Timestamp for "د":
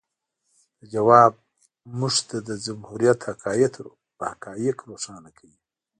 0.79-0.81, 2.47-2.49